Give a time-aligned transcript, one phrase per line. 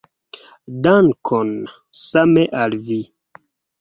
[0.87, 1.51] Dankon,
[2.05, 2.99] same al vi!